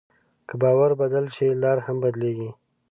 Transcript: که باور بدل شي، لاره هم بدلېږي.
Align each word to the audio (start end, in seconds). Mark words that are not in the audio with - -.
که 0.47 0.53
باور 0.61 0.91
بدل 1.01 1.25
شي، 1.35 1.47
لاره 1.63 1.81
هم 1.87 1.97
بدلېږي. 2.03 2.49